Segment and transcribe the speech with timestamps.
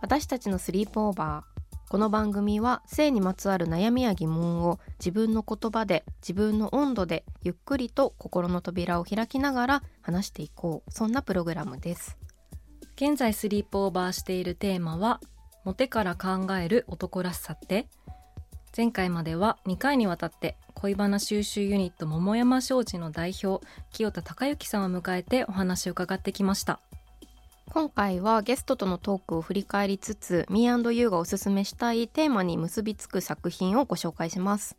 [0.00, 10.90] 私たちのスリープオーバーこの番組は性にまつわる悩みや疑問を自分の言葉で自分の温度でゆっくりと心の扉を開きながら話していこう。
[10.90, 12.16] そんなプログラムです。
[12.96, 15.20] 現在スリープオーバーしているテーマは
[15.64, 17.86] モテから考える男らしさって？
[18.76, 26.80] 前回までは2回にわたって恋バナ収集ユニット桃山商事の代表清田孝之さんを迎えてお話を伺ってきました。
[27.72, 34.76] 今回はゲストとのトークを振り返りつつ Me&You がおすすめしたいテーマに結びつく作品をご紹介します。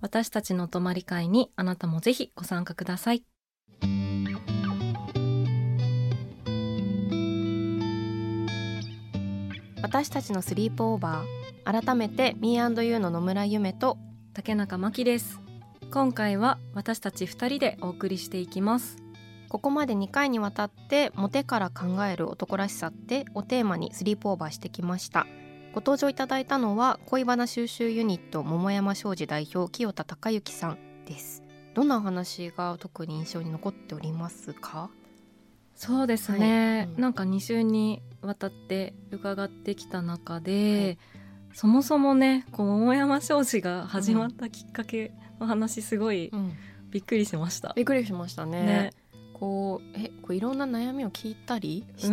[0.00, 3.22] 私たちの泊まり会にあなたもぜひご参加ください。
[9.80, 13.96] 私たちのスリープオーバー改めて Me&You の野村ゆめと
[14.32, 15.40] 竹中真希です。
[15.92, 19.03] 今回は私たち2人でお送りしていきます
[19.48, 25.26] ここまで2回にわたってモテから考える男らしさってをテーマにスリープオーバーしてきました。
[25.72, 31.42] ご登場いただいたのは恋バナ収集ユニット桃山商事代表清田孝之さんです。
[31.74, 34.90] どんなお話が特に印象に残っておりますか？
[35.74, 36.86] そうですね、はい。
[36.94, 37.00] うん。
[37.00, 40.98] なんか2週にわたって伺ってきた中で、
[41.52, 46.52] そもそもねこう桃山商事が始まったきっかけの話すごいうん、
[46.90, 48.62] びっくりしました、びっくりしましたね。
[48.62, 48.90] ね
[49.34, 52.10] こうえこういろんな悩みを聞いたりして、う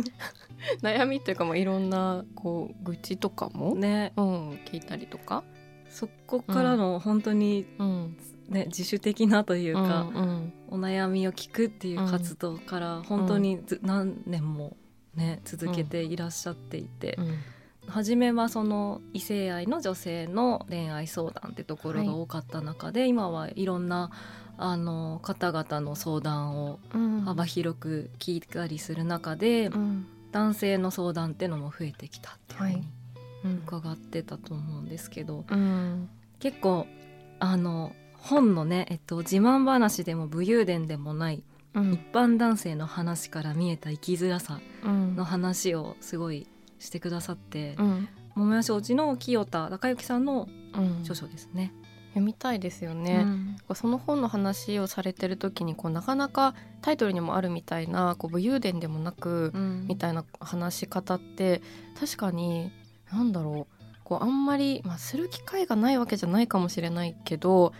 [0.00, 0.04] ん。
[0.82, 4.12] 悩みっていうかもういろんなこう愚痴とかも、ね。
[4.16, 5.44] うん、聞いたりとか、
[5.90, 8.16] そこからの本当に、うん、
[8.48, 10.52] ね、自主的なというか、うんうん。
[10.68, 14.76] お悩みを聞くっていう活動から本当にず、何年も
[15.14, 17.38] ね続けていらっしゃっていて、うん。
[17.88, 23.88] 初めはその異性愛の女性の恋愛相談ってところが多かった中で、今はいろん。
[23.88, 24.10] な
[24.62, 27.20] あの方々の相談をうん。
[27.22, 30.06] 幅広く聞いたりする中で、うん。
[30.32, 32.74] 男性の相談っていうのも増えてきたっていうふうはい。
[32.76, 32.84] に
[33.44, 33.62] うん。
[33.66, 36.08] 伺ってたと思うんですけど、うん。
[36.38, 36.86] 結構
[37.38, 41.42] あの本のね、えっと、自慢話でも武勇伝でもない
[41.74, 41.92] うん。
[41.94, 45.16] 一般男性の話から見えた生きづらさうん。
[45.16, 46.46] の話をすごい
[46.78, 48.08] してくださって、うん。
[48.34, 50.98] 桃屋商事の清田孝之さんのうん。
[51.00, 51.72] 著書ですね。
[52.10, 53.22] 読みたいですよね、
[53.68, 53.74] うん。
[53.74, 59.86] その本の話をされてる時にこうなかなかタイトルにもあるみたいなこう武勇伝でもなく、うん。
[59.88, 61.62] みたいな話し方って
[61.98, 62.72] 確かに
[63.12, 63.76] なんだろう。
[64.04, 67.72] こうあんまり、まあ、する機会がないわけじゃないかもしれないけど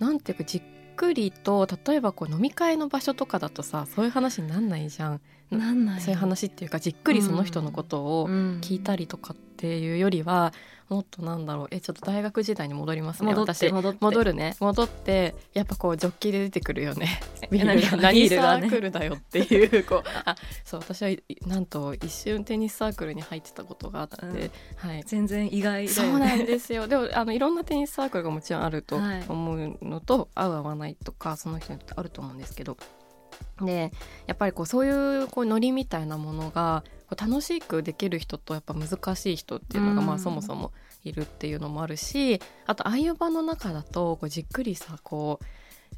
[0.00, 0.62] なんていうかじっ
[0.96, 5.20] くりと例えばこう飲み会の場所とかだとさそういう話になんないじゃん。
[5.48, 6.00] なんない。
[6.00, 8.60] そういう話っていうかじっくりその人のことをうん。
[8.62, 10.52] 聞いたりとかっていうよりは
[10.88, 13.72] もっとなんだろうえちょっと大学時代に戻りますね戻って私。
[13.72, 13.98] 戻って。
[14.00, 14.54] 戻るね。
[14.60, 17.20] 戻ってやっぱこうジョッキで出てくるよね。
[17.50, 20.02] 何サビークルだよっていうこう。
[20.24, 24.50] あそう私はいなんと一瞬テニスサークルに入ってたことがあって、うん。
[24.76, 25.02] はい。
[25.04, 25.88] 全然意外ね。
[25.88, 26.86] そうなんですよ。
[26.86, 29.24] でもあのいろんなテニスサークルがもちろんあるとはい。
[29.28, 32.76] 思うのと、合う合わないとかその人によってあると思うんですけど
[33.62, 33.92] で
[34.26, 34.90] やっぱりこうそうい
[35.22, 36.84] うこうノリみたいなものが
[37.16, 40.72] 楽しくできる人とやっぱ難しい人っていうのが、うんまあそもそも
[41.04, 45.44] いるっていうのもあるしあとああいう場の中だとこうじっくりさこう、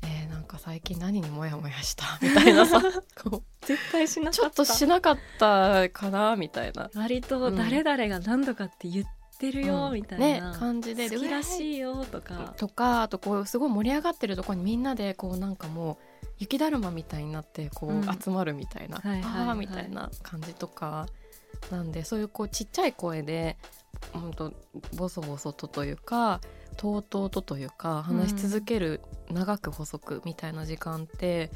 [0.03, 2.81] えーなんか最近何にモヤモヤした みたいなさ
[3.23, 4.37] こう絶対しなかった。
[4.37, 6.91] ちょっとしなかったかなみたいな。
[6.95, 9.07] 割と誰々が何度かって言っ
[9.39, 12.55] てるよ、うんみたいねな、感じで好きらしいよとか。
[12.57, 18.19] とかあとこうすごい盛り上がってるところにみんなでこうなんかもう雪だるまみたいになってこううん。
[18.21, 21.07] 集まるみたいな、はいはあーみたいな感じとか
[21.71, 23.57] なんでそういうこうちっちゃい声で
[24.13, 24.53] 本当
[24.97, 26.41] ボソボソとというか
[26.77, 29.01] とうとうとというか話し続ける
[29.31, 31.51] 長く細くみたいな時間って、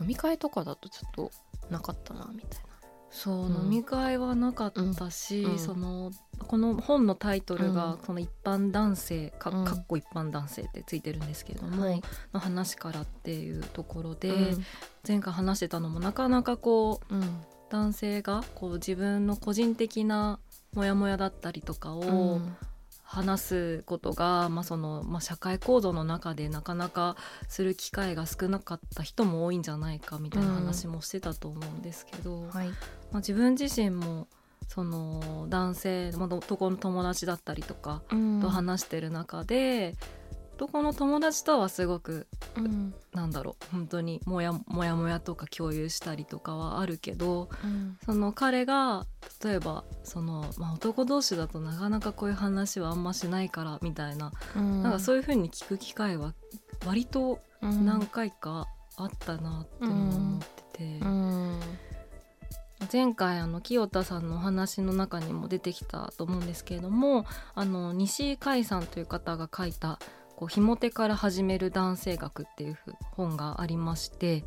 [0.00, 1.30] 飲み会とかだとちょっと
[1.68, 2.62] なかったなみたい
[3.10, 5.52] そう、うん飲み会はなかったし、うん。
[5.52, 5.58] うん。
[5.58, 6.12] その
[6.46, 9.64] この本のタイトルがうん「その一般男性」かうん。
[9.64, 12.02] かっこ一般男性ってついてるんですけれども、はい。
[12.32, 14.64] の話からっていうところで、うん。
[15.06, 17.44] 前回話してたのもなかなかこううん。
[17.70, 20.38] 男性がこう自分の個人的な
[20.72, 22.56] モヤモヤだったりとかをうん
[23.10, 27.16] 話すことが、まあそのまあ、社会構造の中でなかなか
[27.48, 32.68] する機会が少なかった人も多いんじゃないかみたいな話もしてたと思うんですけど、はい。
[32.68, 32.74] ま
[33.14, 34.28] あ、自分自身も
[34.68, 38.40] その男性、まあ、男の友達だったりとかうん。
[38.42, 39.96] と話してる中で、
[40.58, 42.26] 男の友達とはすごく
[42.56, 42.92] うん。
[43.14, 47.96] なんだろう本当にもやもやもやとか共有したりとかはあるけどうん。
[48.04, 49.06] その彼が
[49.44, 54.82] 例えばその、まあ、男同士だとなかなかこういう話はあんましないからみたいな,、うん。
[54.82, 56.34] なんかそういう風に聞く機会は
[56.84, 57.86] 割とうん。
[57.86, 58.66] 何回か
[58.96, 60.40] あったなって思っ
[60.72, 60.98] てて。
[61.02, 61.60] うん。
[62.92, 69.98] 前回あの清田さんのお話の中にも出てきたと思うんですけれどもあの西井海さんという方が書いた
[70.38, 72.78] 「こうひも手から始める男性学」っていう
[73.16, 74.44] 本がありまして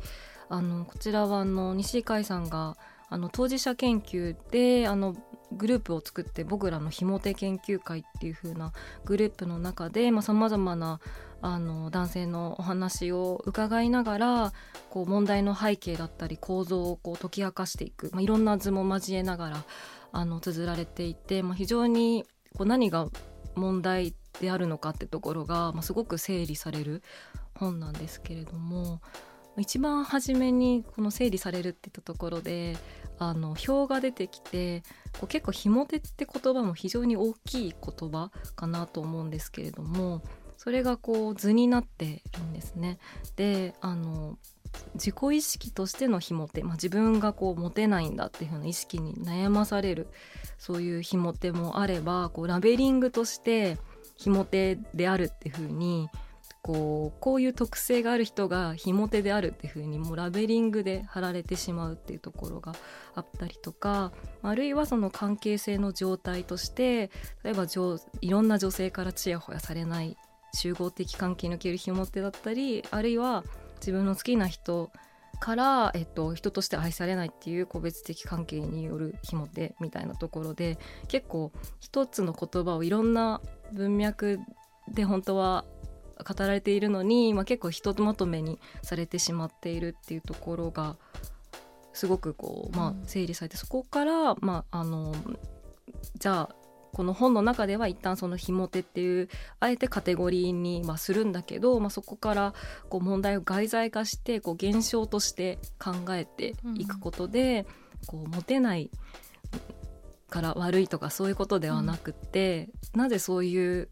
[0.48, 2.78] あのこちらはあの西井海さんが
[3.10, 5.14] あの当事者研究であの
[5.52, 8.72] グループを作って僕らのひも手研究会っていう風な
[9.04, 10.98] グループの中でさまざ、まな
[11.42, 14.52] あの男性のお話を伺いながら
[14.88, 19.64] こう問題の背景だったり構造をこう解き明かしていく、まあ、いろんな図も交えながら
[20.12, 22.24] あの綴られていて、まあ、非常に
[22.56, 23.08] こう何が
[23.56, 27.02] 問題であるのかってところが、まあ、すごく整理される
[27.54, 29.00] 本なんですけれども
[29.56, 32.76] 一番初めにこの整理されるっていったところで
[33.18, 40.22] あの表が出てきてこう結構「ひも手」って言葉も非常に大きい言葉かなと思うんですけれども
[40.56, 42.98] それがこう図になってるんですね。
[43.36, 44.38] であの
[44.94, 50.08] 自己意識としてのひも手、まあ、自分がこうモテないんだっていうふうな意識に悩まされる
[50.58, 53.76] そういうひも手もあればこうラベリングとして
[54.22, 56.08] ひも手であるっていうふうに
[56.62, 62.72] こうこういう特性がある人がひも手であるっていうふうにもうラベリングで貼られてしまうっていうところが
[63.16, 64.12] あったりとか
[64.44, 67.10] あるいはその関係性の状態として
[67.42, 67.66] 例えば
[68.20, 70.16] いろんな女性からちやほやされない
[70.54, 73.42] 集合的関係におけるひも手だったりあるいは
[73.80, 74.92] 自分の好きな人
[75.40, 83.40] から、えっと、人として愛されないっていう個別的関係によるひも手みたいなところで結構一つの言葉をいろんな
[83.72, 84.38] 文脈
[84.88, 85.64] で本当は
[86.22, 90.96] 語られているのに、まあ、結構ひとまとめにされてしまっているっていうところが
[91.92, 95.14] すごくこう、まあ、整理されて、そこから、まあ、あの
[96.18, 96.56] じゃあ
[96.92, 99.28] この本の中では一旦そのひも手っていう
[99.60, 102.54] あえてカテゴリーにまあするんだけど、まあ、そこから
[102.90, 107.66] こう問題を外在化してこう現象として考えていくことで、
[108.06, 108.90] こうモテない
[110.28, 113.88] から悪いとかそういうことではなくって、なぜそういう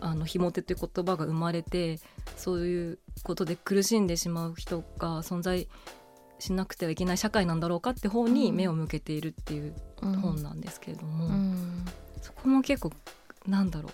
[0.00, 1.98] あのひも手という言葉が生まれて
[2.36, 5.68] そういうことで苦しんでしまう人が存在
[6.38, 11.84] しなくてはいけない社会なんだろうかって方に目を向けているっていう本なんですけれども、うん
[12.26, 12.90] そこも結構
[13.46, 13.92] なんだろう。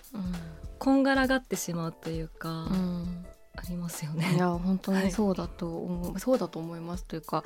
[0.79, 3.25] こんがらがってしまうというか、うん。
[3.55, 4.35] ありますよいね。
[4.37, 7.43] や本当にそうだと思う、そうだと思いますというか、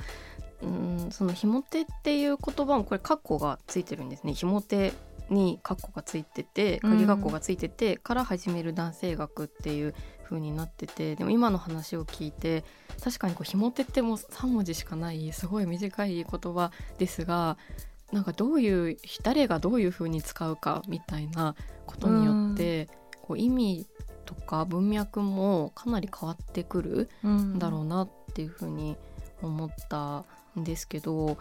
[0.62, 4.32] うん、そのひも手っていう言葉もこれカッコがついてるんですね。
[4.32, 4.94] ひも手
[5.28, 12.64] にカッコがついててうん鍵カッコがついてて、から始める男性学っていう風になっててでも今の話を聞いて
[13.02, 17.58] 確かにこうひも手ってもう3文字しかないすごい短い言葉ですが
[18.12, 21.54] なんかどういう誰がどういう風に使うかみたいな
[21.86, 22.88] ことによって、
[23.22, 23.86] こう意味
[24.24, 28.96] とか文脈もかなり変わってくるうんんだろうなっていうふうに
[29.42, 30.24] 思った
[30.58, 31.38] んですけど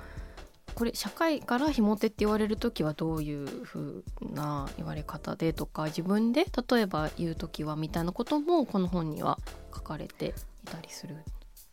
[0.75, 9.39] これ社会からひも手って言われる時はどういうふうな言われ方でとか自分で例えば言う時はみたいなこともこの本には
[9.73, 10.27] 書かれて
[10.63, 11.15] いたりする。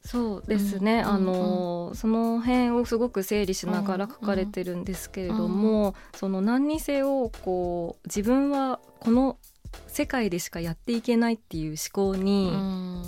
[0.05, 9.39] そうですね、うんあのその辺をすごく整理しながら書かれてるんですけれども、その何にせよこう自分はこの
[9.87, 12.53] 世界でしかやっていけないっていう思考に、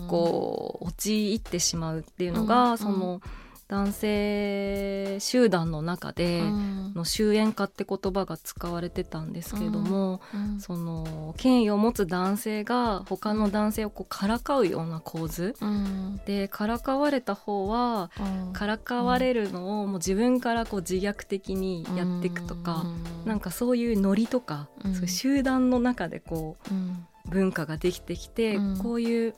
[0.08, 2.78] こう陥ってしまうっていうのが、うん。
[2.78, 3.20] その
[3.68, 6.92] 男性集団の中でうん。
[6.94, 10.60] の終焉化って言葉が使われてたんですけれども、うん。
[10.60, 15.54] その権威を持つ男性が他の男性をこうからかうような構図。
[15.60, 16.20] うん。
[16.26, 18.10] でからかわれた方は
[18.46, 18.52] うん。
[18.52, 22.84] からかわれるのをもう自分からこう自虐的にやっていくとか、
[23.24, 24.94] なんかそういうノリとか、うん。
[24.94, 27.06] そういう集団の中でこうん。
[27.26, 28.78] う文化ができてきて、うん。
[28.78, 29.34] こういう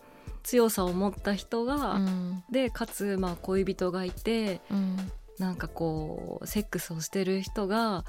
[0.48, 2.42] 強さを持った人が、うん。
[2.50, 4.96] でかつまあ恋人がいてうん。
[5.38, 8.04] なんかこうセックスをしてる人が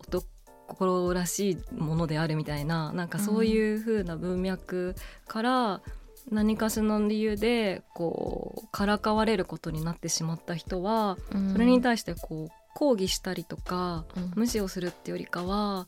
[0.00, 4.96] 男らしいものであるみたいななんかそういう風な文脈
[5.28, 5.80] から
[6.32, 11.16] 何かしらの理由でこうからかわれることになってしまった人は、
[11.52, 15.86] それに対してこう抗議したりとか、無視をするってよりかは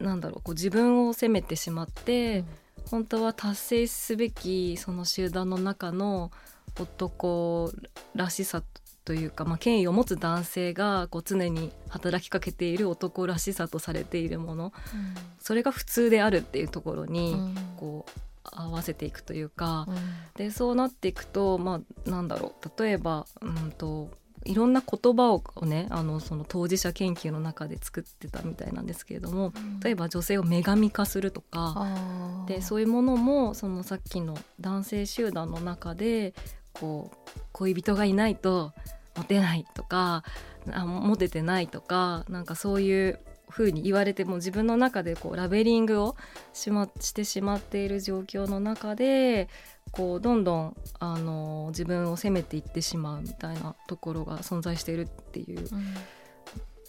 [0.00, 2.44] なんだろうこう自分を責めてしまって、
[2.90, 6.30] 本当は達成すべきその集団の中の
[6.78, 7.72] 男
[8.14, 8.62] らしさ
[9.04, 17.34] というか、まあ、権威を持つ男性がこう常に働きかけている男らしさとされているもの、うん、それが普通であるっていうところに
[17.78, 19.96] こう合わせていくというか、うん、
[20.36, 22.82] でそうなっていくと、まあ、なんだろう。
[22.82, 24.10] 例えば、うんと、
[24.44, 29.52] いろんな言葉をねあのその当事者研究の中で作ってたみたいなんですけれども、
[29.82, 36.34] 例えば女性を女神化するとかでそういうものもそのさっきの男性集団の中で
[36.72, 38.72] こう恋人がいないと
[39.16, 40.22] モテないとか
[40.70, 43.18] あモテてないとかなんかそういう
[43.50, 46.16] 風に言われても自分の中でこうラベリングを
[46.52, 49.48] し,、ま、してしまっている状況の中で
[49.92, 55.68] こうどんどんあの自分を責めていってしまうみたいなところが存在しているっていう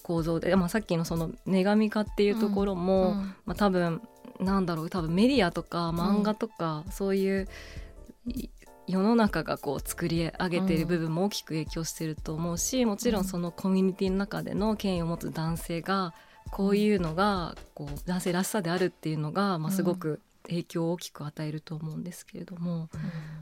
[0.03, 3.19] 構造で、まあ、さっきのその女神化っていうところも、うん。
[3.19, 4.01] うん、まあ、多分
[4.39, 7.47] なんだろう多分メディアとか漫画とか、そういう
[8.87, 16.13] 世の中がこう作り上げている部分も大きく影響してると思うし、もちろんそのコミュニティの中での権威を持つ男性が
[16.51, 22.89] こういうのがこう男性らしさであるっていうのが、まあ、すごく影響を大きく与えると思うんですけれども、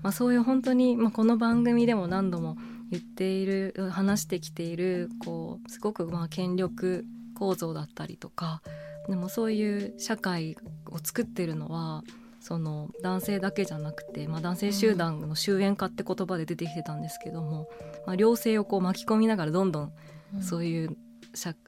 [0.04, 2.58] まあ、そういう本当に、まあ、この番組でも何度も
[2.92, 8.62] 言っている話してきているこうすごくまあ権力構造だったりとか
[9.08, 10.58] でもそういう社会
[10.90, 12.04] を作ってるのは
[12.40, 17.68] その男性だけじゃなくて、まあ、男性集団の終焉化って言葉で出てきてたんですけども、
[18.06, 19.94] まあ、両性をこう巻き込みながらどんどん
[20.42, 20.98] そういう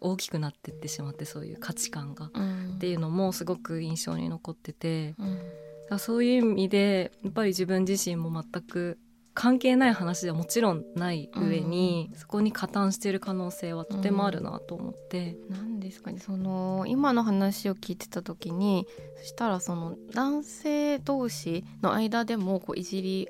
[0.01, 5.15] 大きくなってってしまってそういう価値観が、っていうのもすごく印象に残ってて、
[5.89, 8.97] うん、そういう意味でやっぱり自分自身も全く
[9.33, 15.37] 関係ない話ではもちろんない上に、うん、そこに加担している可能性はとてもあるなと思って。
[15.49, 18.85] 何、うん、ですかねその今の話を聞いてた時に
[19.17, 23.29] そしたらその男性同士の間でもこういじり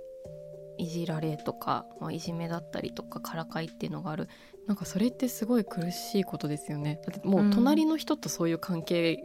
[0.79, 4.29] いじられとか、まあ、いじめだったりとかからかいっていうのがある
[4.69, 7.01] なんかそれってすごい苦しいことですよね。
[7.03, 9.17] だってもう隣の人とそういう関係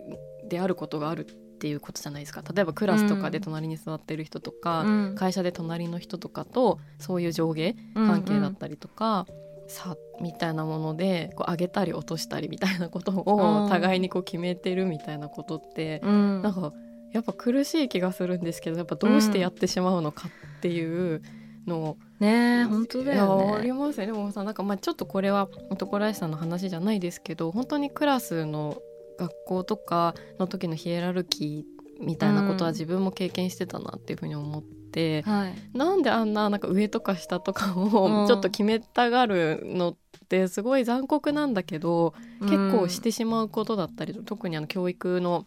[0.48, 2.42] であることがあるっていうことじゃないですか。
[2.50, 16.72] 例えばクラスとかで隣に座ってる人とか、うん、会社で隣の人とかとそういう上下関係だったりとか、うんうん、差みたいなものでこう上げたり落としたりみたいなことを互いにこう決めてるみたいなことって、うん、なんか
[17.12, 21.20] やっぱ苦しい気がするんですけどやっぱどうしてやってしまうのかっていう
[21.66, 21.82] の。
[21.82, 24.06] を、ね本当だよ、ね、ありますね。
[24.06, 28.78] でもさなんかまあちょっとこれは男らしさの話じゃないですけど本当にクラスの
[29.18, 39.96] 学校とかの時のヒエラルキーみたいなことは自分も経験してたなっていうふうに思って、うんはい、なんであんななんか上とか下とかをちょっと決めたがるのっ
[40.28, 45.46] てすごい残酷なんだけど、うん、結構してしまうことだったり特にあの教育の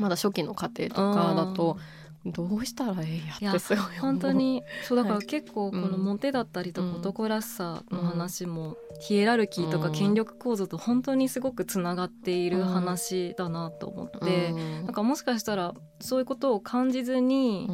[0.00, 1.72] まだ初期の過程とかだと。
[1.72, 17.68] うんどうしたらええやってすごい本当にそうだから結構このモテだったりとか男らしさの話もヒエラルキーとか権力構造と本当にすごくつながっている話だなと思って、なんかもしかしたらそういうことを感じずに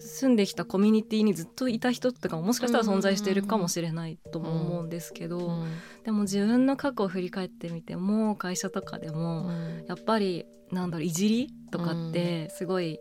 [0.00, 5.62] 住んできたコミュニティにずっといた人とかももしかしたら存在しているかもしれないとも思うんですけど、
[6.04, 9.50] でも自分の過去を振り返ってみても会社とかでも
[9.86, 12.98] やっぱりなんだろういじりとかってすごい、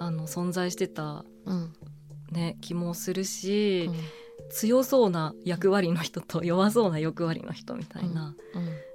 [0.00, 1.24] あの存在してた、
[2.32, 3.90] ね、気もするし、
[4.48, 8.34] 強そうな役割の人と弱そうな役割の人みたいな、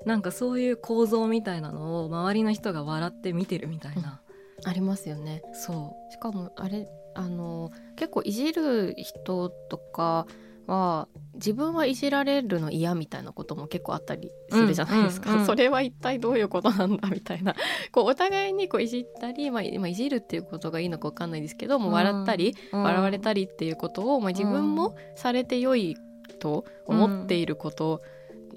[0.03, 4.21] うなんかそういう構造みたいなのを周りの人が笑って見てるみたいな、
[4.63, 5.43] うん、ありますよね。
[5.53, 6.11] そう。
[6.11, 10.25] しかもあれあの結構いじる人とか
[10.65, 17.55] は自分はいじられるの嫌みたいなことも結構あったりするじゃないですか、うんうんうん、それは一体どういうことなんだみたいな。
[17.91, 25.95] こうお互いにこういじったり、まあ、まあ、いじるっていうことがいいのか分かんないですけども笑ったり、うん、笑われたりっていうことを、まあ、自分もされて良い
[26.39, 28.01] と思っていること、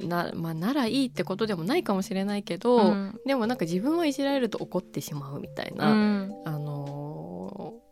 [0.01, 6.78] なまあ、ならいいってことでもないかもしれないけど、うん、でもなんか自分はいじられると怒ってしまうみたいな、うん、あの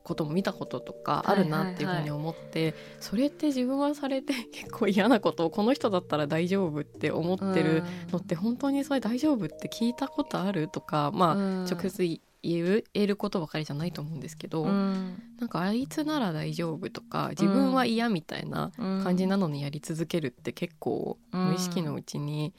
[0.07, 7.83] ことも見たこととかあるなっていうふうに思って、はいはいはい、それって自分はされて 結構嫌なことをこの人だったら大丈夫って思ってる
[8.13, 11.35] のって本当にそれ大丈夫って聞いたことあるとかまあ
[11.69, 15.21] 直接言言えることばかりじゃないと思うんですけど、うん。
[15.41, 22.55] なんかあいつなら大丈夫とか自分は嫌みたいな感じなのにやり続けるって結構うん無意識のうちに、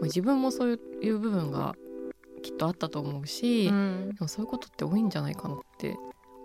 [0.00, 1.76] まあ自分もそういう部分が
[2.42, 4.16] きっとあったと思うし、でうん。
[4.18, 5.96] もそういうことって多いんじゃないかなって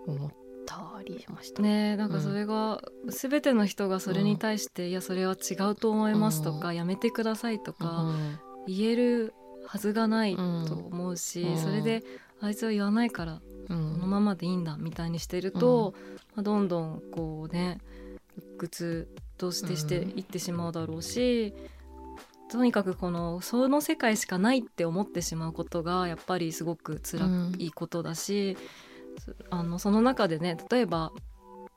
[0.06, 0.30] 思っ
[0.66, 1.62] たりしました。
[1.62, 8.38] ねえなんかそれが、全ての人がそれに対して、いやそれは違うと思いますとか、やめてくださいとか、うん。
[8.66, 9.34] 言える
[9.66, 10.42] はずがないと
[10.74, 11.58] 思うし、うん。
[11.58, 12.02] それで
[12.40, 13.92] あいつは言わないからうん。
[13.94, 15.94] このままでいいんだみたいにしてると、
[16.34, 17.78] まあ、どんどんこうね
[18.36, 21.54] 鬱屈としてしていってしまうだろうし、
[22.50, 28.60] とにかくこのその世界しかないって思ってしまうことがやっぱりすごく辛いことだし、そ
[29.50, 31.12] あのその中でね例えば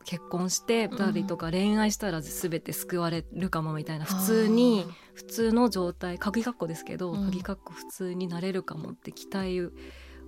[0.07, 7.25] 結婚してたりとか恋愛したら全て救われるかもみたいな普通に普通の状態鍵括弧ですけど、うん。
[7.25, 9.63] 鍵括弧普通になれるかもって期待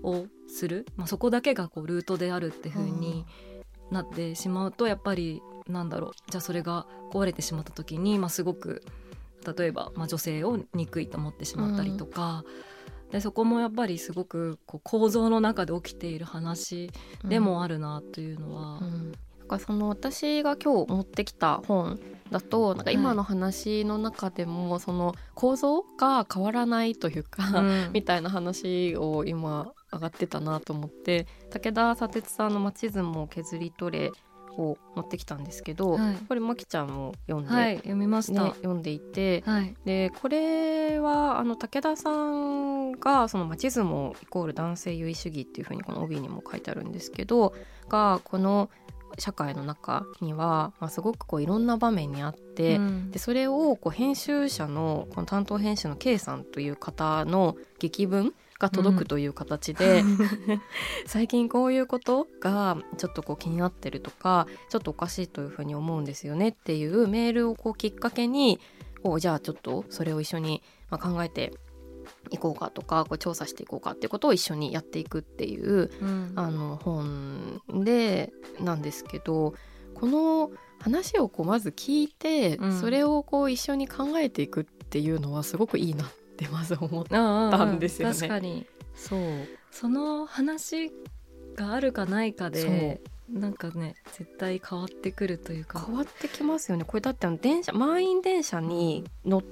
[0.03, 3.25] をする、まあ、そこだけがこうルートであるって風に
[3.89, 6.11] なってしまうとやっぱりなんだろう。
[6.29, 8.83] じゃあそれが壊れてしまった時に、まあ、すごく
[9.57, 12.43] 例えば、まあ、女性を憎いと思ってしまったりとか。
[13.11, 16.91] でそこもやっぱりすごくこう構造の中で起きている話
[17.23, 19.11] でもあるなというのは、うん。
[19.39, 21.99] なんかその私が今日持ってきた本
[22.29, 27.89] だとなんか今の話の中でもその構造が変わらないというか、うん。
[27.93, 34.11] みたいな話を今上がってたなと思って武田砂鉄さんの「町相撲削り取れ」
[34.59, 36.15] を持ってきたんですけど、はい。
[36.27, 39.75] これまきちゃんも読んで、はい読みました、ね、読んでいて、はい。
[39.85, 47.53] でこれはあの武田さんがその町相撲イコール男性優位主義っていうふうにこの帯にも書いてあるんですけど
[47.87, 48.69] がこの
[49.17, 53.11] 社会の中には、まあ、すごくこういろんな場面にあって、うん。
[53.11, 60.03] でそれをこう編集者のこの担当編集の K さんという方の劇文が届くという形で、
[61.07, 68.59] 最近こういうことがちょっとこう気になってるとかちょっとおかしいというふうに思うんですよねっていうメールをこうきっかけに
[69.01, 71.53] こうじゃあちょっとそれを一緒にまあ考えて
[72.31, 76.33] いこうかとかこう調査していこうかっていうことを一緒にやっていくっていううん。
[76.35, 79.53] あの本でなんですけど
[79.95, 82.79] この話をこうまず聞いて、うん。
[82.79, 87.65] それをこう一緒に考えていくっていうのはすごくいいなってまず思った。
[87.65, 88.15] んですよね。
[88.15, 88.65] 確かに。
[88.95, 89.19] そう。
[89.71, 90.91] その話
[91.55, 95.83] があるかないかでなんかね絶対変わってくるというか。
[95.85, 96.85] 変わってきますよね。
[96.85, 99.43] これだってあの電車満員電車に乗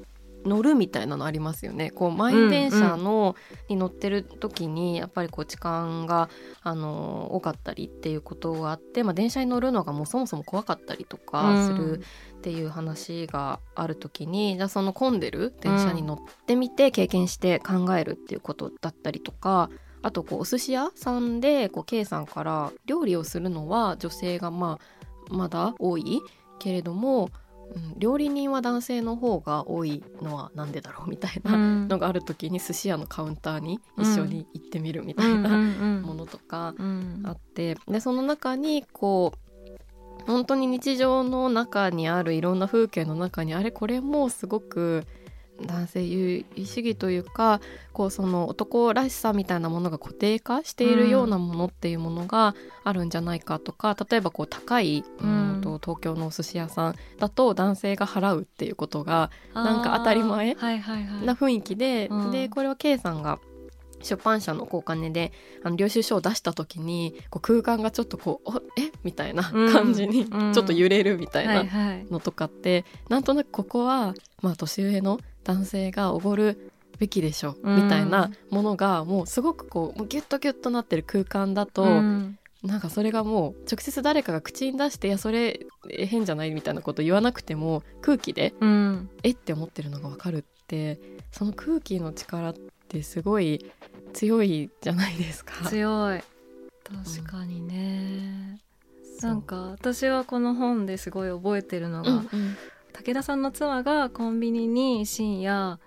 [0.46, 1.92] 乗るみたいなのありますよね。
[1.92, 3.36] こう満員電車の、
[3.70, 6.30] に乗ってる時にやっぱりこう時間が
[6.64, 12.02] あの多かったりっていうことがあって、まあ、電車に乗るのがもうそもそも怖かったりとかする
[12.38, 19.70] っていう話がある時に、じゃあその混んでる電車に乗ってみて経験して考えるっていうことだったりとか
[20.02, 24.80] あとこうお寿司屋さんでこう K さんから料理をするのは女性がま
[25.30, 26.22] あまだ多い
[26.60, 27.30] けれども、
[27.76, 31.88] うん、料理人は男性の方が多いのはなんでだろうみたいなうん。
[31.88, 37.24] のがある時に寿司屋のカウンターに一緒に行ってみるみたいなものとかうん。
[37.26, 39.47] あってでその中にこう
[40.28, 45.06] 本当に日常の中にあるいろんな風景の中にあれこれもすごく
[45.66, 47.62] 男性優位主義というか
[47.94, 60.56] こうその男らしさみたいなものが固定化しているようなものっていうものがあるんじゃないかとか、例えばこう高い、うんうんと東京のお寿司屋さんだと男性が払うっていうことがなんか当たり前あー。
[60.58, 61.26] はいはいはい。
[61.26, 62.32] な雰囲気で、うん。
[62.32, 63.40] でこれは K さんが
[64.02, 65.32] 出版社のこうお金で
[65.64, 68.92] あの領収書を出した時にこう空間がちょっとこうおえ？
[69.04, 69.74] みたいなうん。
[69.74, 70.58] 感じにちうん。
[70.58, 72.06] ょっと揺れるみたいはないはい。
[72.12, 77.76] のとかって、なんとなくここは、まあ、年上の男性がおごるべきでしょうん。
[77.84, 82.38] みたいなものがもうすごくこうギュッとギュッとなってる空間だと、うん。
[82.64, 85.60] なんかそれがもう直接誰かが口に出して「いやそれ
[85.92, 89.10] え変じゃない?」みたいなこと言わなくても空気でうん。
[89.24, 89.30] え？
[89.30, 91.00] って思ってるのが分かるって
[91.32, 92.62] その空気の力って
[93.04, 93.66] すごい
[94.14, 95.66] 強いじゃないですか。
[95.70, 96.22] 強い。
[96.84, 98.62] 確かにね、
[99.22, 102.58] なんか私はこの本ですごい覚えてるのが、うんうん。
[102.94, 105.80] 武田さんの妻がコンビニに深夜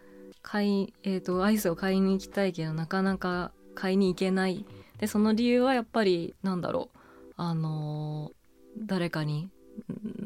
[0.43, 4.65] 買い、えー、とアイスを買いに行きたいけどなかなか買いに行けない。
[4.99, 6.99] でその理由はやっぱりなんだろう。
[7.37, 8.41] あのー
[8.79, 9.51] 誰かにん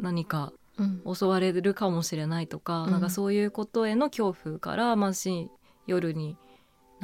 [0.00, 1.14] 何かうん。
[1.14, 2.90] 襲われるかもしれないとか、うん。
[2.90, 5.48] なんかそういうことへの恐怖から、まあ、し
[5.86, 6.36] 夜に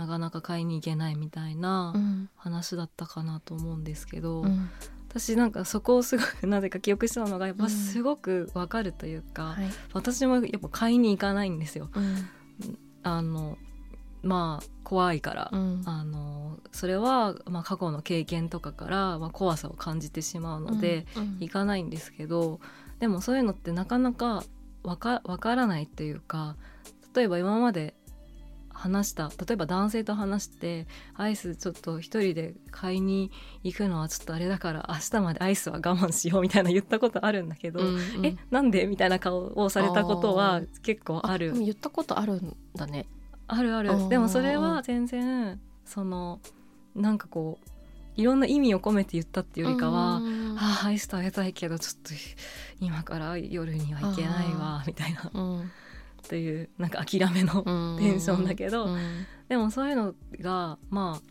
[0.01, 2.31] なかなか買いに行けないみたいなうん。
[2.37, 4.71] 話だったかなと思うんですけど、うん。
[5.09, 7.71] 私なんかそこをすごくなぜか記憶したのがやっぱうん。
[7.71, 9.67] すごくわかるというか、はい。
[9.93, 11.91] 私もやっぱ買いに行かないんですよ。
[11.95, 12.29] うん。
[13.03, 13.59] あの
[14.23, 15.83] まあ怖いから、うん。
[15.85, 21.37] あのそれは、まあ、過去の経験とかから、まあ、怖さを感じてしまうので、うん。
[21.41, 22.61] 行かないんですけど
[23.01, 24.45] でもそういうのってなかなか
[24.83, 26.57] わかわからないっていうか
[27.15, 27.95] 例えば今まで
[28.81, 29.29] 話した。
[29.29, 33.31] 例えば男性と話してアイスちょっと一人で買いに
[33.63, 38.27] 行くのはちょっとあれだから明日までアイスは我慢しようみたいな言ったことあるんだけど、うんうん。
[38.27, 41.53] えなんでみたいな顔をされたことは結構ある？
[41.53, 43.07] 言ったことあるんだね。
[43.47, 44.09] あるある。
[44.09, 46.41] でもそれは全然その
[46.95, 47.71] なんかこう
[48.17, 52.11] いろんな意味を込めて言ったっていうよりかは、うんああアイス食べたいけどちょっと
[52.81, 55.31] 今から夜には行けないわみたいな。
[55.33, 55.71] うん
[56.29, 57.99] というなんか諦めの、うん。
[57.99, 59.27] テンションだけどうん。
[59.49, 61.23] でもそういうのがまあ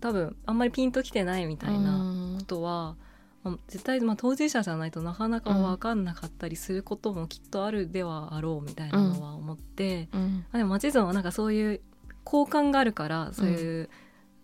[0.00, 2.38] 多分あんまりピンときてないみたいなうん。
[2.38, 2.96] ことは、
[3.42, 10.44] まあ絶対、まあ、当事者じゃないとなかなか分かんなかったりすることもきっとあるではあろうみたいなのは思って、うん。
[10.52, 11.80] あでもマチズンはなんかそういう
[12.26, 13.90] 交換があるからそういう、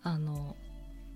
[0.02, 0.56] あの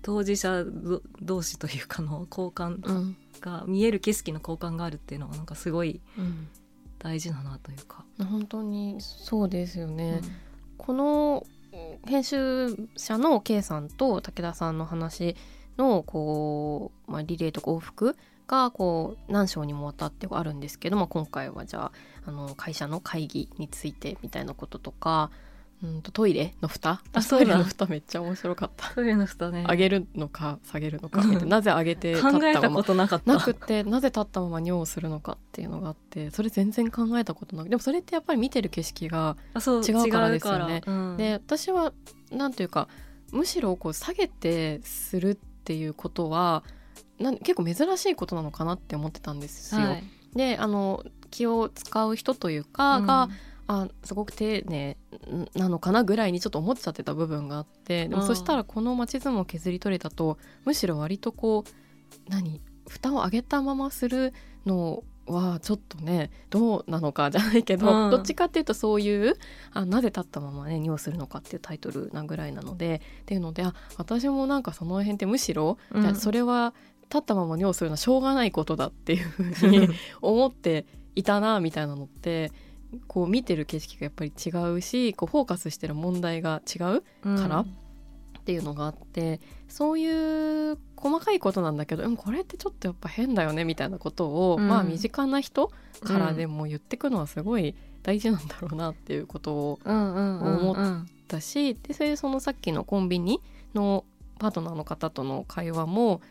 [0.01, 3.17] 当事者ど同士というかの交換うん。
[3.41, 6.47] が見える景色の交換があるっていうのはなんかすごいうん
[6.99, 8.03] 大事だなというか。
[8.19, 10.21] 本当にそうですよね、
[10.77, 11.45] この
[12.05, 15.35] 編集者の K さんと武田さんの話
[15.77, 18.15] のこう、まあ、リレーとか往復
[18.47, 21.91] がこう何章にもわたってあるんですけども今回はじゃあ
[22.25, 25.31] あの会社の会議についてみたいなこととか
[25.83, 27.01] うんとトイレの蓋？
[27.29, 28.93] トイレの蓋めっちゃ面白かった。
[28.95, 29.65] トイレの蓋ね。
[29.69, 32.69] 上げるのか下げるのかみたいななぜ上げて立考えったまま？
[32.69, 33.33] たことなかった。
[33.33, 39.59] なくってなぜ立ったまま尿をするのかっていうのがあってそれ全然考えたことなくでもそれってやっぱり見てる景色が違
[39.91, 40.81] うからですよね。
[40.85, 41.17] 違うん。
[41.17, 41.91] で私は
[42.31, 42.87] なんていうか
[43.31, 46.63] むしろこう下げてするっていうことは
[47.19, 49.81] なん結構珍しいことなのかなって思ってたんですよ。
[49.81, 50.03] はい。
[50.35, 53.05] であの気を使う人というかうん。
[53.05, 53.29] が、
[53.67, 54.97] あすごく丁寧
[55.55, 58.27] なのかなぐらいにちょっと思っちゃってた部分があってでもうん。
[58.27, 64.33] そしたらこの「町相撲削り取れたとむしろ割とこう何蓋を上げたままする
[64.65, 68.11] のはちょっとねどうなのかじゃないけど、うん。
[68.11, 69.35] どっちかっていうとそういう
[69.73, 76.01] あなぜ立ったままね尿するのかっていうタイトルなぐらいなのでっていうのであ私もなんかその辺ってむしろ、うん。
[76.03, 76.75] じゃあそれは
[77.09, 79.89] 立ったまま尿するのはしょうがないことだっていうふうに
[80.21, 82.51] 思っていたなみたいなのって
[83.07, 87.01] こう見てる景色がやっぱり違うしこうフォーカスしてる問題が違う
[87.37, 87.65] からっ
[88.45, 94.67] ていうのがあってそういう細かいことなんだけどでもこれってちょっとやっぱ変だよねみたいなことを、うん。
[94.67, 95.71] まあ身近な人
[96.03, 103.41] からでも言ってくのはすごい大事なんだろうなっていうことを思言ったしでそれでそのさっきのコンビニ
[103.73, 104.05] の
[104.37, 106.21] パートナーの方との会話も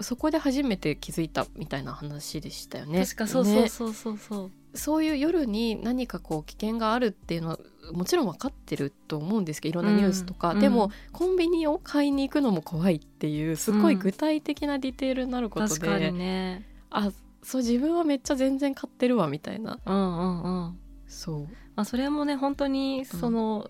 [0.00, 3.04] そこで初めて気づいたみたいな話でしたよね。
[3.04, 4.50] 確かそうそねうそうそうそう。
[4.74, 7.58] そういう夜に何かこう危険があるっていうのは
[7.92, 10.90] もちろん分かってると思うんですけどいろんなニュースとか、うんでも、うん。
[11.12, 16.64] コンビニを買いに行くのも怖いっていうすごい具体的なディテールになることで、確かにね。
[16.90, 17.10] あ
[17.42, 19.78] そう自分はめっちゃ全然買ってるわみたいな。
[19.84, 20.78] うんうんうん。
[21.06, 21.42] そう。
[21.74, 23.68] まあ、それもね本当にその、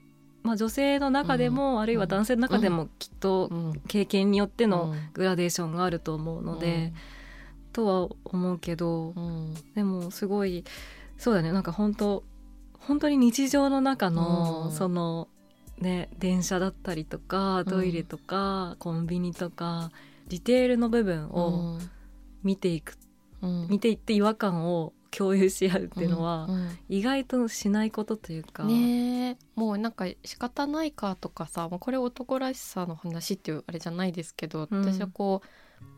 [0.49, 1.81] まあ、女性の中でも、うん。
[1.81, 3.81] あるいは男性の中でもきっとうん。
[3.87, 4.99] 経験によってのうん。
[5.13, 6.95] グラデーションがあると思うので、
[7.75, 9.55] とは思うけど、うん。
[9.75, 10.65] でもすごい
[11.19, 11.53] そうだね。
[11.53, 12.25] なんか本当
[12.79, 14.73] 本当に日常の中の、うん。
[14.73, 15.29] その
[15.77, 19.91] ね電車だったりとかトイレとか、コンビニとか
[20.29, 21.79] ディテールの部分を
[22.43, 22.97] 見ていく、
[23.43, 23.67] うん。
[23.69, 28.65] 見ていって違和感を共有し合うっていうのは、うん意外としないことというか。
[28.65, 29.37] ねえ。
[29.55, 34.81] もうなんか仕方ないかとかさもうこれ男らしさの話っていうあれじゃないですけど、うん。
[34.81, 35.47] 私はこう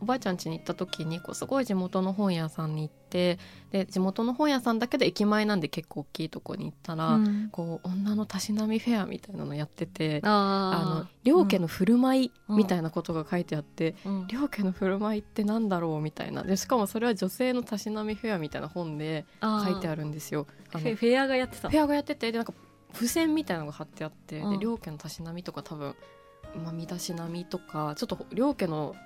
[0.01, 3.39] おばあちゃん家に行った時にこうすごい地元の本屋さんに行って
[3.71, 7.49] で地元の本屋さんだけど駅前なんで結構大きいとこに行ったら、うん。
[7.53, 14.27] こう女のたしなみフェアみたいなのやっててああの両家の振る舞いうんみたいなことが書いてあって、うん。
[14.27, 16.43] 両家の振る舞いってなんだろうみたいな。
[16.43, 20.47] でしかもそれは女性のたしなみフェアみたいな本で書いてあるるんですよ。
[20.71, 22.53] フェアがやってたフェアがやっててでなんか
[22.93, 24.59] 付箋みたいなのが貼ってあって、うん。
[24.59, 25.95] で両家のたしなみとか多分、
[26.65, 28.97] まあ、身だしなみとかちょっと両家の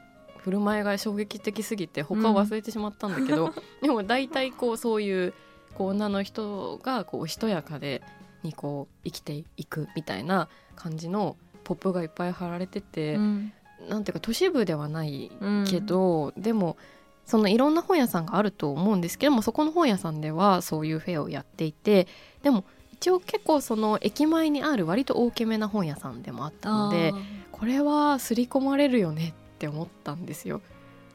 [0.44, 5.33] 振る舞いが衝撃的すぎて他を忘れてしまったんだけど、 でも大体こうそういう
[5.74, 8.02] こう女の人がこうおしとやかで
[8.42, 13.52] にこう生きていくみたいな感じのポップがいっぱい貼られてて、うん。
[13.88, 15.64] なんていうか都市部ではないうん。
[15.66, 16.76] けど、でも
[17.24, 22.07] そのいろんな本屋さんがあると思うんですけどもそこの本屋さんではそういうフェアをやっていて
[22.42, 27.12] でも一応結構その駅前にある割と大きめな本屋さんでもあったので
[27.50, 30.61] これは刷り込まれるよねって思ったんですよ。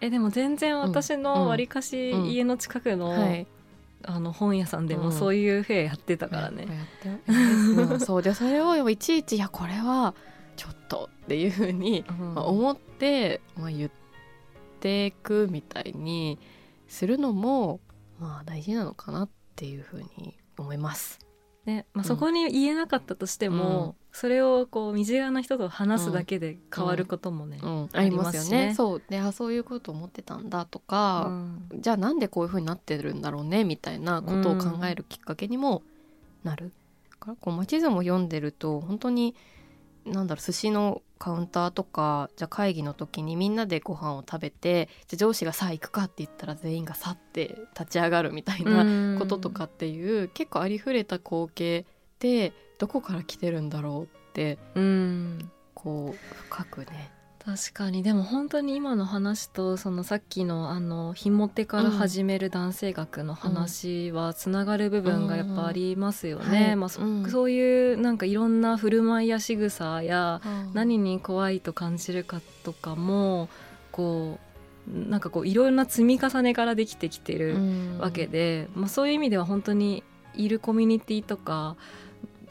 [0.02, 3.48] えでも全然私うんのわりかしうん家の近くの、はい、
[4.04, 6.68] あの本屋さんでもそういうフェアやってたからね、
[7.28, 8.00] うん。
[8.00, 8.22] そう。
[8.22, 10.16] でそれをいちいちいやこれは
[10.56, 12.34] ちょっとっていうふうに、うん。
[12.36, 13.92] まあ思って、まあ、言っ
[14.80, 16.40] ていくみたいに
[16.88, 17.80] するのも
[18.20, 21.20] まあ大事なのかなっていうふうに思います。
[21.70, 22.08] ねまあ、うん。
[22.08, 28.74] そこに言えなかったとしても、それをこう身近な人と話すだけで変わることもね、うん、ありますよね。
[28.76, 29.04] そう。
[29.08, 31.70] であそういうこと思ってたんだとうか、ん。
[31.76, 35.84] じゃあなんでこういうふうになってるんだろうねみたいなことを考えるきっかけにも
[36.44, 36.72] なる。
[37.12, 39.36] だからこうマチズも読んでると本当に
[40.10, 51.86] なんだろう寿司のカウンターとかじゃあ会議の時にみんなでご飯を食べてじゃあ上司がさあ行くかって言ったら全員がさって立ち上がるみたいなこととかっていう、結構ありふれた光景
[52.20, 57.12] でどこから来てるんだろうってうんこう深くね。
[57.50, 58.04] 確かに。
[58.04, 66.76] でも本当に今の話とそのさっきのあのひも手から始める男性学の話はつながる部分がやっぱありますよね。
[67.32, 70.42] そういうなんかいろんな振る舞いや仕草や
[70.74, 73.50] 何に怖いと感じるかとかも
[73.92, 74.38] こ
[74.88, 77.58] うなんかこういろんな積み重ねからできてきてる
[78.00, 80.04] わけで、まあ、そういう意味では本当に
[80.36, 81.78] いるコミュニティとか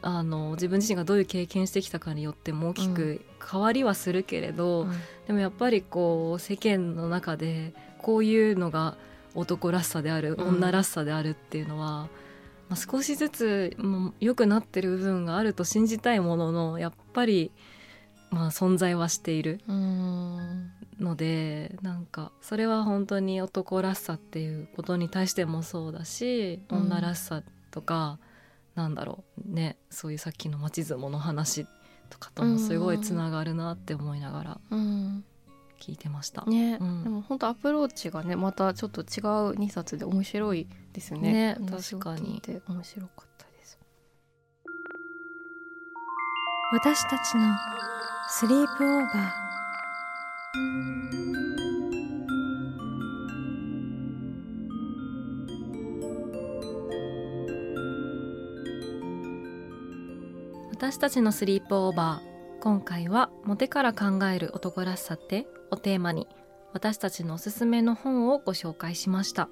[0.03, 4.93] あの自分自身がどういう経験してきたかによっても大きく変わりはするけれど、うん。
[5.27, 8.97] でもやっぱりこう世間の中でこういうのが
[9.35, 10.49] 男らしさである、うん。
[10.57, 12.09] 女らしさであるっていうのは、
[12.69, 17.51] まあ、少しずつもう良くなってる部分があると信じたいもののやっぱり、
[18.31, 20.71] まあ、存在はしているうん。
[21.01, 26.79] のでなんかそれは本当に男らしさっていうことに対してもそうだし、うん。
[26.83, 28.19] 女らしさとか
[28.79, 31.67] なんだろうねそういうさっきの町相撲の話
[32.11, 35.25] とかともすごいつながるなって思いながらうん
[35.81, 36.45] 聞いてました。
[36.45, 39.05] ね、うんでも本当アプローチがねまたちょっと違う
[39.55, 41.57] 2冊で面白いですね。
[41.57, 43.79] ね確かに聞いて面白かったです。
[46.73, 47.57] 私たちの
[48.29, 50.98] スリープオーバー
[60.89, 62.63] 私たちのスリープオーバー。
[62.63, 66.27] 今回はモテから考える男らしさってをテーマに
[66.73, 69.51] 私たちのおすすめの本をご紹介しました。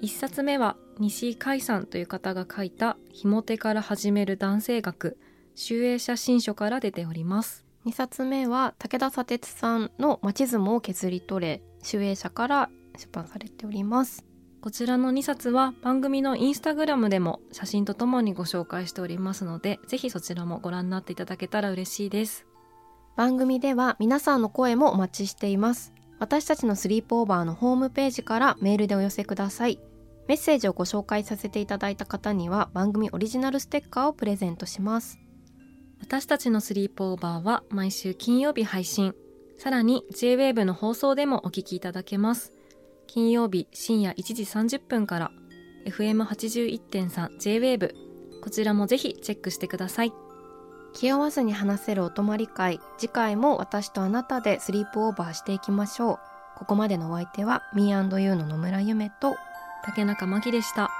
[0.00, 5.18] 一冊目は西井海さんという方が書いたひも手から始める男性学。
[5.54, 7.64] 集英写真書から出ております。
[7.86, 14.24] 2冊目は武田砂鉄さんの「町相撲を削り取れ」集英社から出版されております。
[14.62, 22.46] こちらの2冊は番組のインスタグラムでも写真とともにご紹介しておりますのでぜひそちらもご覧になっていただけたら嬉しいです
[23.16, 25.92] 番組では皆さんの声もお待ちしています。
[26.18, 29.78] 私たちのスリープオーバーのホームページからメールでお寄せください。
[30.26, 35.18] メッセージをご紹介させていただいた方には番組オリジナルステッカーをプレゼントします。
[36.00, 39.14] 私たちのスリープオーバーは毎週金曜日配信
[39.58, 42.54] さらに JWAVE の放送でもお聞きいただけます
[43.12, 45.32] 金曜日深夜1時30分から
[45.84, 47.92] FM81.3 JWAVE
[48.40, 50.12] こちらもぜひチェックしてください。
[50.92, 52.78] 気負わずに話せるお泊まり会。
[52.98, 56.18] 次回も私とあなたでスリープオーバーしていきましょう。
[56.56, 59.34] ここまでのお相手は Me&You の野村ゆめと
[59.84, 60.88] 竹中真希でした「